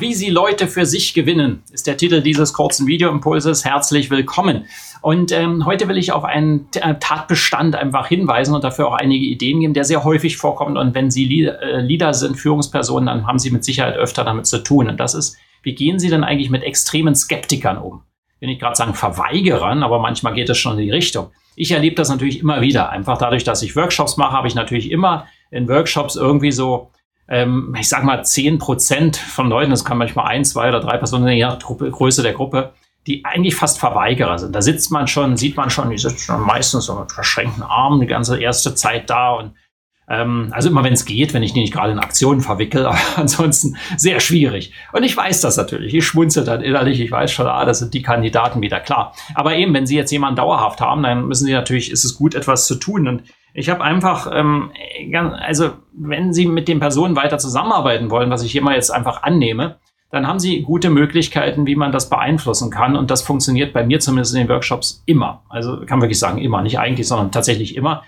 Wie 0.00 0.14
Sie 0.14 0.30
Leute 0.30 0.68
für 0.68 0.86
sich 0.86 1.12
gewinnen, 1.12 1.64
ist 1.72 1.88
der 1.88 1.96
Titel 1.96 2.22
dieses 2.22 2.52
kurzen 2.52 2.86
Videoimpulses. 2.86 3.64
Herzlich 3.64 4.10
willkommen. 4.10 4.66
Und 5.02 5.32
ähm, 5.32 5.66
heute 5.66 5.88
will 5.88 5.98
ich 5.98 6.12
auf 6.12 6.22
einen 6.22 6.68
äh, 6.76 6.94
Tatbestand 7.00 7.74
einfach 7.74 8.06
hinweisen 8.06 8.54
und 8.54 8.62
dafür 8.62 8.86
auch 8.86 8.94
einige 8.94 9.26
Ideen 9.26 9.58
geben, 9.58 9.74
der 9.74 9.82
sehr 9.82 10.04
häufig 10.04 10.36
vorkommt. 10.36 10.78
Und 10.78 10.94
wenn 10.94 11.10
Sie 11.10 11.46
äh, 11.46 11.80
Leader 11.80 12.14
sind, 12.14 12.36
Führungspersonen, 12.36 13.06
dann 13.06 13.26
haben 13.26 13.40
Sie 13.40 13.50
mit 13.50 13.64
Sicherheit 13.64 13.96
öfter 13.96 14.22
damit 14.22 14.46
zu 14.46 14.58
tun. 14.58 14.88
Und 14.88 15.00
das 15.00 15.14
ist, 15.14 15.36
wie 15.64 15.74
gehen 15.74 15.98
Sie 15.98 16.10
denn 16.10 16.22
eigentlich 16.22 16.50
mit 16.50 16.62
extremen 16.62 17.16
Skeptikern 17.16 17.76
um? 17.76 18.02
Ich 18.36 18.42
will 18.42 18.50
nicht 18.50 18.60
gerade 18.60 18.76
sagen 18.76 18.94
Verweigerern, 18.94 19.82
aber 19.82 19.98
manchmal 19.98 20.34
geht 20.34 20.48
es 20.48 20.58
schon 20.58 20.78
in 20.78 20.84
die 20.84 20.92
Richtung. 20.92 21.32
Ich 21.56 21.72
erlebe 21.72 21.96
das 21.96 22.08
natürlich 22.08 22.38
immer 22.38 22.60
wieder. 22.60 22.90
Einfach 22.90 23.18
dadurch, 23.18 23.42
dass 23.42 23.64
ich 23.64 23.74
Workshops 23.74 24.16
mache, 24.16 24.30
habe 24.32 24.46
ich 24.46 24.54
natürlich 24.54 24.92
immer 24.92 25.26
in 25.50 25.68
Workshops 25.68 26.14
irgendwie 26.14 26.52
so 26.52 26.92
ähm, 27.28 27.74
ich 27.78 27.88
sag 27.88 28.04
mal, 28.04 28.24
zehn 28.24 28.58
Prozent 28.58 29.16
von 29.16 29.48
Leuten, 29.48 29.70
das 29.70 29.84
kann 29.84 29.98
manchmal 29.98 30.26
ein, 30.26 30.44
zwei 30.44 30.68
oder 30.68 30.80
drei 30.80 30.96
Personen, 30.96 31.28
je 31.28 31.44
nach 31.44 31.58
Größe 31.58 32.22
der 32.22 32.32
Gruppe, 32.32 32.72
die 33.06 33.24
eigentlich 33.24 33.54
fast 33.54 33.78
Verweigerer 33.78 34.38
sind. 34.38 34.54
Da 34.54 34.62
sitzt 34.62 34.90
man 34.90 35.06
schon, 35.06 35.36
sieht 35.36 35.56
man 35.56 35.70
schon, 35.70 35.90
die 35.90 35.98
sitzen 35.98 36.18
schon 36.18 36.40
meistens 36.42 36.86
so 36.86 36.98
mit 36.98 37.12
verschränkten 37.12 37.62
Armen 37.62 38.00
die 38.00 38.06
ganze 38.06 38.40
erste 38.40 38.74
Zeit 38.74 39.08
da 39.10 39.32
und 39.32 39.52
ähm, 40.10 40.48
also 40.52 40.70
immer 40.70 40.84
wenn 40.84 40.94
es 40.94 41.04
geht, 41.04 41.34
wenn 41.34 41.42
ich 41.42 41.52
die 41.52 41.60
nicht 41.60 41.72
gerade 41.72 41.92
in 41.92 41.98
Aktionen 41.98 42.40
verwickel, 42.40 42.86
aber 42.86 42.98
ansonsten 43.16 43.76
sehr 43.96 44.20
schwierig. 44.20 44.72
Und 44.92 45.02
ich 45.02 45.16
weiß 45.16 45.40
das 45.42 45.56
natürlich. 45.56 45.94
Ich 45.94 46.06
schmunzel 46.06 46.44
dann 46.44 46.62
innerlich, 46.62 47.00
ich 47.00 47.10
weiß 47.10 47.30
schon, 47.30 47.46
ah, 47.46 47.64
das 47.64 47.80
sind 47.80 47.94
die 47.94 48.02
Kandidaten 48.02 48.62
wieder 48.62 48.80
klar. 48.80 49.14
Aber 49.34 49.54
eben, 49.54 49.74
wenn 49.74 49.86
Sie 49.86 49.96
jetzt 49.96 50.10
jemanden 50.10 50.36
dauerhaft 50.36 50.80
haben, 50.80 51.02
dann 51.02 51.26
müssen 51.26 51.44
Sie 51.44 51.52
natürlich, 51.52 51.90
ist 51.90 52.04
es 52.04 52.14
gut, 52.14 52.34
etwas 52.34 52.66
zu 52.66 52.76
tun. 52.76 53.06
Und 53.06 53.22
ich 53.58 53.68
habe 53.68 53.82
einfach, 53.82 54.30
ähm, 54.32 54.70
also 55.40 55.72
wenn 55.92 56.32
Sie 56.32 56.46
mit 56.46 56.68
den 56.68 56.78
Personen 56.78 57.16
weiter 57.16 57.38
zusammenarbeiten 57.38 58.10
wollen, 58.10 58.30
was 58.30 58.44
ich 58.44 58.54
immer 58.54 58.74
jetzt 58.74 58.90
einfach 58.90 59.24
annehme, 59.24 59.78
dann 60.10 60.26
haben 60.26 60.38
Sie 60.38 60.62
gute 60.62 60.90
Möglichkeiten, 60.90 61.66
wie 61.66 61.74
man 61.74 61.90
das 61.90 62.08
beeinflussen 62.08 62.70
kann. 62.70 62.96
Und 62.96 63.10
das 63.10 63.22
funktioniert 63.22 63.72
bei 63.72 63.84
mir 63.84 63.98
zumindest 63.98 64.34
in 64.34 64.42
den 64.42 64.48
Workshops 64.48 65.02
immer. 65.06 65.42
Also 65.48 65.84
kann 65.84 66.00
wirklich 66.00 66.20
sagen, 66.20 66.38
immer, 66.38 66.62
nicht 66.62 66.78
eigentlich, 66.78 67.08
sondern 67.08 67.32
tatsächlich 67.32 67.76
immer. 67.76 68.04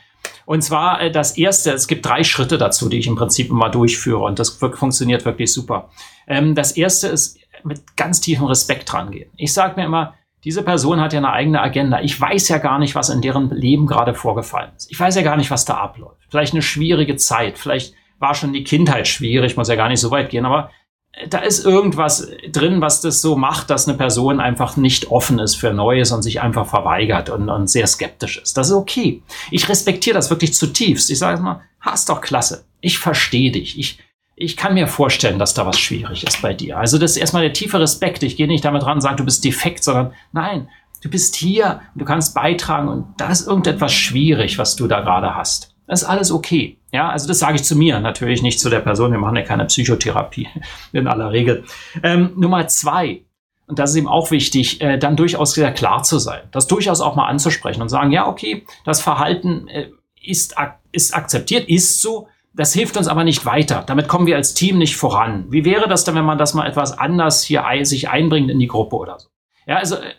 Und 0.47 0.63
zwar 0.63 1.03
äh, 1.03 1.11
das 1.11 1.37
erste, 1.37 1.73
es 1.73 1.89
gibt 1.89 2.07
drei 2.07 2.23
Schritte 2.23 2.57
dazu, 2.57 2.89
die 2.89 2.99
ich 2.99 3.09
im 3.09 3.17
Prinzip 3.17 3.51
immer 3.51 3.71
durchführe. 3.71 4.23
Und 4.23 4.39
das 4.39 4.51
funktioniert 4.51 5.25
wirklich 5.25 5.53
super. 5.53 5.91
Ähm, 6.29 6.55
das 6.55 6.73
erste 6.73 7.09
ist 7.09 7.39
mit 7.65 7.97
ganz 7.97 8.21
tiefem 8.21 8.47
Respekt 8.47 8.95
rangehen. 8.95 9.31
Ich 9.37 9.53
sage 9.53 9.79
mir 9.79 9.87
immer, 9.87 10.15
diese 10.45 10.63
Person 10.63 11.01
hat 11.01 11.13
ja 11.13 11.19
eine 11.19 11.33
eigene 11.33 11.61
Agenda. 11.61 12.01
Ich 12.01 12.19
weiß 12.19 12.49
ja 12.49 12.59
gar 12.59 12.79
nicht, 12.79 12.95
was 12.95 13.11
in 13.11 13.21
deren 13.21 13.51
Leben 13.51 13.87
gerade 13.87 14.15
vorgefallen 14.15 14.71
ist. 14.77 14.91
Ich 14.91 14.99
weiß 14.99 15.15
ja 15.17 15.23
gar 15.23 15.37
nicht, 15.37 15.51
was 15.51 15.65
da 15.65 15.75
abläuft. 15.75 16.17
Vielleicht 16.31 16.55
eine 16.55 16.63
schwierige 16.63 17.17
Zeit. 17.17 17.59
Vielleicht 17.59 17.95
war 18.19 18.35
schon 18.35 18.53
die 18.53 18.65
Kindheit 18.65 19.09
schwierig, 19.09 19.57
muss 19.57 19.69
ja 19.69 19.77
gar 19.77 19.89
nicht 19.89 20.01
so 20.01 20.11
weit 20.11 20.31
gehen, 20.31 20.47
aber 20.47 20.71
äh, 21.13 21.29
da 21.29 21.39
ist 21.39 21.65
irgendwas 21.65 22.31
drin, 22.53 22.81
was 22.81 23.01
das 23.01 23.21
so 23.21 23.37
macht, 23.37 23.71
dass 23.71 23.89
eine 23.89 23.97
Person 23.97 24.41
einfach 24.41 24.77
nicht 24.77 25.11
offen 25.11 25.39
ist 25.39 25.57
für 25.57 25.73
Neues 25.73 26.13
und 26.13 26.23
sich 26.23 26.41
einfach 26.41 26.67
verweigert 26.67 27.31
und, 27.31 27.49
und 27.49 27.69
sehr 27.69 27.87
skeptisch 27.87 28.39
ist. 28.39 28.57
Das 28.57 28.69
ist 28.69 28.75
okay. 28.75 29.23
Ich 29.51 29.69
respektiere 29.69 30.15
das 30.15 30.31
wirklich 30.31 30.55
zutiefst. 30.55 31.11
Ich 31.11 31.19
sage 31.19 31.43
mal, 31.43 31.63
hast 31.81 32.09
doch 32.09 32.21
klasse. 32.21 32.65
Ich 32.81 32.99
verstehe 32.99 33.51
dich. 33.51 33.79
Ich, 33.79 33.99
ich 34.41 34.57
kann 34.57 34.73
mir 34.73 34.89
vorstellen, 34.89 35.39
dass 35.39 35.53
da 35.53 35.67
was 35.67 35.79
schwierig 35.79 36.25
ist 36.25 36.41
bei 36.41 36.55
dir. 36.55 36.79
Also 36.79 36.97
das 36.97 37.13
ist 37.13 37.17
erstmal 37.19 37.43
der 37.43 37.53
tiefe 37.53 37.79
Respekt. 37.79 38.23
Ich 38.23 38.37
gehe 38.37 38.49
nicht 38.49 38.65
damit 38.65 38.85
ran 38.87 38.95
und 38.95 39.01
sage, 39.03 39.17
du 39.17 39.25
bist 39.25 39.45
defekt, 39.45 39.85
sondern 39.85 40.13
nein, 40.33 40.69
du 41.03 41.11
bist 41.11 41.37
hier 41.37 41.83
und 41.95 42.01
du 42.01 42.05
kannst 42.07 42.35
beitragen 42.35 42.89
und 42.89 43.07
da 43.19 43.29
ist 43.29 43.47
irgendetwas 43.47 43.93
schwierig, 43.93 44.57
was 44.57 44.77
du 44.77 44.89
da 44.89 45.01
gerade 45.01 45.35
hast. 45.35 45.75
Das 45.87 46.03
ist 46.03 46.09
alles 46.09 46.33
okay. 46.33 46.79
Ja, 46.91 47.11
also 47.11 47.29
das 47.29 47.39
sage 47.39 47.57
ich 47.57 47.65
zu 47.65 47.77
mir, 47.77 48.01
natürlich 48.01 48.41
nicht 48.41 48.61
zu 48.61 48.71
der 48.71 48.81
Person. 48.81 49.13
Wir 49.13 49.19
machen 49.19 49.37
ja 49.37 49.43
keine 49.43 49.67
Psychotherapie 49.67 50.49
in 50.93 51.07
aller 51.07 51.33
Regel. 51.33 51.65
Ähm, 52.03 52.33
Nummer 52.37 52.67
zwei. 52.67 53.25
Und 53.67 53.79
das 53.79 53.91
ist 53.91 53.97
eben 53.97 54.09
auch 54.09 54.31
wichtig, 54.31 54.81
äh, 54.81 54.97
dann 54.97 55.17
durchaus 55.17 55.53
sehr 55.53 55.71
klar 55.71 56.03
zu 56.03 56.19
sein. 56.19 56.41
Das 56.51 56.67
durchaus 56.67 57.03
auch 57.03 57.15
mal 57.15 57.27
anzusprechen 57.27 57.83
und 57.83 57.91
sagen, 57.91 58.11
ja, 58.11 58.27
okay, 58.27 58.65
das 58.87 59.03
Verhalten 59.03 59.69
äh, 59.69 59.91
ist, 60.23 60.57
ak 60.57 60.79
ist 60.93 61.15
akzeptiert, 61.15 61.69
ist 61.69 62.01
so, 62.01 62.27
das 62.53 62.73
hilft 62.73 62.97
uns 62.97 63.09
aber 63.09 63.25
nicht 63.25 63.47
weiter. 63.47 63.85
Damit 63.87 64.09
kommen 64.09 64.27
wir 64.27 64.37
als 64.37 64.55
Team 64.55 64.79
nicht 64.79 64.97
voran. 64.97 65.47
Wie 65.51 65.65
wäre 65.65 65.89
das 65.89 66.05
denn, 66.05 66.15
wenn 66.15 66.25
man 66.25 66.39
das 66.39 66.55
mal 66.55 66.67
etwas 66.67 66.99
anders 66.99 67.43
hier 67.43 67.65
sich 67.83 68.09
einbringt 68.09 68.51
in 68.51 68.59
die 68.59 68.67
Gruppe 68.67 68.97
oder 68.97 69.19
so? 69.19 69.29
Ja, 69.67 69.77
also 69.77 69.97
äh, 69.97 70.15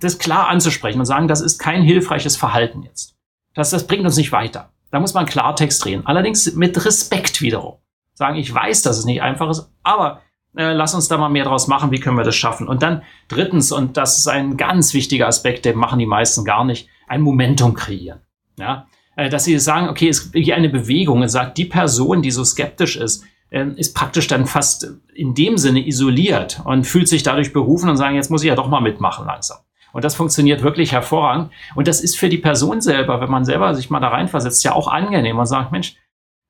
das 0.00 0.18
klar 0.18 0.48
anzusprechen 0.48 0.98
und 0.98 1.06
sagen, 1.06 1.28
das 1.28 1.40
ist 1.40 1.58
kein 1.58 1.82
hilfreiches 1.82 2.36
Verhalten 2.36 2.82
jetzt. 2.82 3.16
Das, 3.54 3.70
das 3.70 3.86
bringt 3.86 4.04
uns 4.04 4.16
nicht 4.16 4.32
weiter. 4.32 4.72
Da 4.90 5.00
muss 5.00 5.14
man 5.14 5.26
Klartext 5.26 5.84
drehen. 5.84 6.06
Allerdings 6.06 6.54
mit 6.54 6.84
Respekt 6.84 7.40
wiederum. 7.42 7.76
Sagen, 8.14 8.36
ich 8.36 8.52
weiß, 8.52 8.82
dass 8.82 8.98
es 8.98 9.04
nicht 9.04 9.22
einfach 9.22 9.48
ist, 9.50 9.70
aber 9.82 10.22
äh, 10.56 10.72
lass 10.72 10.94
uns 10.94 11.08
da 11.08 11.18
mal 11.18 11.28
mehr 11.28 11.44
draus 11.44 11.68
machen. 11.68 11.92
Wie 11.92 12.00
können 12.00 12.16
wir 12.16 12.24
das 12.24 12.34
schaffen? 12.34 12.66
Und 12.66 12.82
dann 12.82 13.02
drittens, 13.28 13.70
und 13.70 13.96
das 13.96 14.18
ist 14.18 14.26
ein 14.26 14.56
ganz 14.56 14.94
wichtiger 14.94 15.28
Aspekt, 15.28 15.64
den 15.64 15.76
machen 15.76 15.98
die 15.98 16.06
meisten 16.06 16.44
gar 16.44 16.64
nicht, 16.64 16.88
ein 17.06 17.20
Momentum 17.20 17.74
kreieren. 17.74 18.20
Ja, 18.56 18.86
dass 19.28 19.44
sie 19.44 19.58
sagen, 19.58 19.88
okay, 19.88 20.08
es 20.08 20.30
gibt 20.30 20.44
hier 20.44 20.54
eine 20.54 20.68
Bewegung 20.68 21.22
und 21.22 21.28
sagt, 21.28 21.58
die 21.58 21.64
Person, 21.64 22.22
die 22.22 22.30
so 22.30 22.44
skeptisch 22.44 22.96
ist, 22.96 23.24
ähm, 23.50 23.74
ist 23.76 23.94
praktisch 23.94 24.26
dann 24.28 24.46
fast 24.46 24.92
in 25.14 25.34
dem 25.34 25.58
Sinne 25.58 25.86
isoliert 25.86 26.60
und 26.64 26.86
fühlt 26.86 27.08
sich 27.08 27.22
dadurch 27.22 27.52
berufen 27.52 27.90
und 27.90 27.96
sagen, 27.96 28.16
jetzt 28.16 28.30
muss 28.30 28.42
ich 28.42 28.48
ja 28.48 28.54
doch 28.54 28.68
mal 28.68 28.80
mitmachen 28.80 29.26
langsam. 29.26 29.58
Und 29.92 30.04
das 30.04 30.14
funktioniert 30.14 30.62
wirklich 30.62 30.92
hervorragend. 30.92 31.50
Und 31.74 31.88
das 31.88 32.00
ist 32.00 32.16
für 32.18 32.28
die 32.28 32.38
Person 32.38 32.80
selber, 32.80 33.20
wenn 33.20 33.30
man 33.30 33.44
selber 33.44 33.74
sich 33.74 33.90
mal 33.90 34.00
da 34.00 34.08
reinversetzt, 34.08 34.62
ja 34.62 34.72
auch 34.72 34.86
angenehm 34.86 35.38
und 35.38 35.46
sagt, 35.46 35.72
Mensch, 35.72 35.96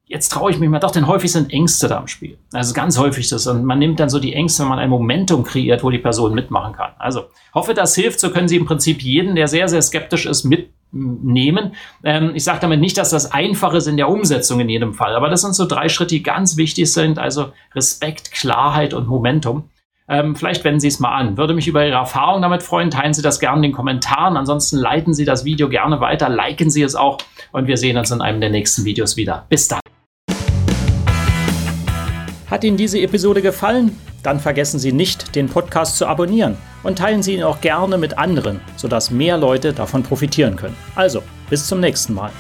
jetzt 0.04 0.30
traue 0.30 0.50
ich 0.50 0.58
mich 0.58 0.68
mal 0.68 0.80
doch, 0.80 0.90
denn 0.90 1.06
häufig 1.06 1.30
sind 1.30 1.52
Ängste 1.52 1.86
da 1.86 1.98
im 1.98 2.08
Spiel. 2.08 2.38
Also 2.52 2.74
ganz 2.74 2.98
häufig 2.98 3.28
das. 3.28 3.46
Und 3.46 3.64
man 3.64 3.78
nimmt 3.78 4.00
dann 4.00 4.10
so 4.10 4.18
die 4.18 4.34
Ängste, 4.34 4.62
wenn 4.62 4.70
man 4.70 4.78
ein 4.78 4.90
Momentum 4.90 5.44
kreiert, 5.44 5.84
wo 5.84 5.90
die 5.90 5.98
Person 5.98 6.34
mitmachen 6.34 6.74
kann. 6.74 6.92
Also 6.98 7.26
hoffe, 7.54 7.74
das 7.74 7.94
hilft. 7.94 8.18
So 8.18 8.30
können 8.30 8.48
Sie 8.48 8.56
im 8.56 8.66
Prinzip 8.66 9.02
jeden, 9.02 9.36
der 9.36 9.48
sehr, 9.48 9.68
sehr 9.68 9.82
skeptisch 9.82 10.26
ist, 10.26 10.44
mit 10.44 10.70
nehmen. 10.92 11.74
Ähm, 12.04 12.32
ich 12.34 12.44
sage 12.44 12.60
damit 12.60 12.80
nicht, 12.80 12.96
dass 12.98 13.10
das 13.10 13.32
einfach 13.32 13.74
ist 13.74 13.86
in 13.86 13.96
der 13.96 14.08
Umsetzung 14.08 14.60
in 14.60 14.68
jedem 14.68 14.94
Fall, 14.94 15.14
aber 15.14 15.28
das 15.28 15.42
sind 15.42 15.54
so 15.54 15.66
drei 15.66 15.88
Schritte, 15.88 16.14
die 16.14 16.22
ganz 16.22 16.56
wichtig 16.56 16.92
sind. 16.92 17.18
Also 17.18 17.52
Respekt, 17.74 18.32
Klarheit 18.32 18.94
und 18.94 19.06
Momentum. 19.06 19.64
Ähm, 20.10 20.34
vielleicht 20.36 20.64
wenden 20.64 20.80
Sie 20.80 20.88
es 20.88 21.00
mal 21.00 21.14
an. 21.14 21.36
Würde 21.36 21.52
mich 21.52 21.68
über 21.68 21.84
Ihre 21.84 21.96
Erfahrung 21.96 22.40
damit 22.40 22.62
freuen. 22.62 22.90
Teilen 22.90 23.12
Sie 23.12 23.20
das 23.20 23.40
gerne 23.40 23.58
in 23.58 23.62
den 23.64 23.72
Kommentaren. 23.72 24.38
Ansonsten 24.38 24.78
leiten 24.78 25.12
Sie 25.12 25.26
das 25.26 25.44
Video 25.44 25.68
gerne 25.68 26.00
weiter, 26.00 26.30
liken 26.30 26.70
Sie 26.70 26.82
es 26.82 26.94
auch 26.94 27.18
und 27.52 27.66
wir 27.66 27.76
sehen 27.76 27.98
uns 27.98 28.10
in 28.10 28.22
einem 28.22 28.40
der 28.40 28.50
nächsten 28.50 28.86
Videos 28.86 29.16
wieder. 29.18 29.44
Bis 29.50 29.68
dann. 29.68 29.80
Hat 32.50 32.64
Ihnen 32.64 32.78
diese 32.78 32.98
Episode 33.00 33.42
gefallen? 33.42 33.98
Dann 34.22 34.40
vergessen 34.40 34.78
Sie 34.78 34.92
nicht, 34.92 35.36
den 35.36 35.48
Podcast 35.48 35.98
zu 35.98 36.06
abonnieren 36.06 36.56
und 36.82 36.98
teilen 36.98 37.22
Sie 37.22 37.34
ihn 37.34 37.42
auch 37.42 37.60
gerne 37.60 37.98
mit 37.98 38.18
anderen, 38.18 38.60
sodass 38.76 39.10
mehr 39.10 39.36
Leute 39.36 39.72
davon 39.72 40.02
profitieren 40.02 40.56
können. 40.56 40.76
Also, 40.94 41.22
bis 41.50 41.66
zum 41.66 41.80
nächsten 41.80 42.14
Mal. 42.14 42.30